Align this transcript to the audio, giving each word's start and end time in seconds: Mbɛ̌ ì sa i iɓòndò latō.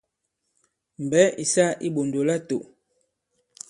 Mbɛ̌ 1.03 1.23
ì 1.43 1.45
sa 1.53 1.65
i 1.75 1.77
iɓòndò 1.87 2.19
latō. 2.27 2.57